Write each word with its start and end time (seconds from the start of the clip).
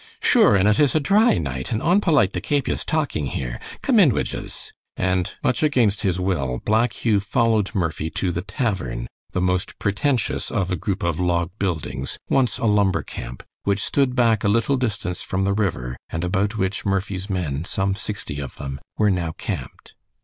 "Shure, 0.19 0.57
an' 0.57 0.65
it 0.65 0.79
is 0.79 0.95
a 0.95 0.99
dhry 0.99 1.39
night, 1.39 1.71
and 1.71 1.79
onpolite 1.79 2.31
to 2.33 2.41
kape 2.41 2.67
yez 2.67 2.83
talking 2.83 3.27
here. 3.27 3.59
Come 3.83 3.99
in 3.99 4.11
wid 4.15 4.33
yez," 4.33 4.71
and 4.97 5.31
much 5.43 5.61
against 5.61 6.01
his 6.01 6.19
will 6.19 6.59
Black 6.65 6.93
Hugh 7.05 7.19
followed 7.19 7.75
Murphy 7.75 8.09
to 8.09 8.31
the 8.31 8.41
tavern, 8.41 9.05
the 9.33 9.41
most 9.41 9.77
pretentious 9.77 10.49
of 10.49 10.71
a 10.71 10.75
group 10.75 11.03
of 11.03 11.19
log 11.19 11.51
buildings 11.59 12.17
once 12.31 12.57
a 12.57 12.65
lumber 12.65 13.03
camp 13.03 13.43
which 13.61 13.77
stood 13.83 14.15
back 14.15 14.43
a 14.43 14.49
little 14.49 14.75
distance 14.75 15.21
from 15.21 15.43
the 15.43 15.53
river, 15.53 15.95
and 16.09 16.23
about 16.23 16.57
which 16.57 16.83
Murphy's 16.83 17.29
men, 17.29 17.63
some 17.63 17.93
sixty 17.93 18.39
of 18.39 18.55
them, 18.55 18.79
were 18.97 19.11
now 19.11 19.33
camped. 19.33 19.93